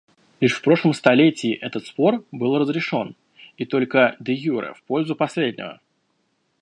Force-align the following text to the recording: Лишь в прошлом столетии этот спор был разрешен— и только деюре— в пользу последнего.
Лишь 0.39 0.55
в 0.55 0.63
прошлом 0.63 0.95
столетии 0.95 1.53
этот 1.53 1.85
спор 1.85 2.25
был 2.31 2.57
разрешен— 2.57 3.15
и 3.57 3.65
только 3.65 4.15
деюре— 4.19 4.73
в 4.73 4.81
пользу 4.81 5.15
последнего. 5.15 5.79